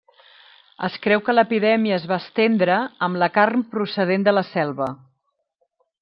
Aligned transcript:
Es 0.85 0.93
creu 1.01 1.19
que 1.25 1.33
l'epidèmia 1.35 1.93
es 1.99 2.07
va 2.11 2.17
estendre 2.23 2.77
amb 3.07 3.19
la 3.25 3.29
carn 3.35 3.61
procedent 3.75 4.25
de 4.29 4.33
la 4.39 4.43
selva. 4.53 4.89